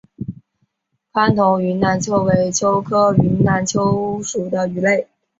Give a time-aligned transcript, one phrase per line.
[1.11, 5.07] 宽头云南鳅为鳅科云南鳅属的鱼类。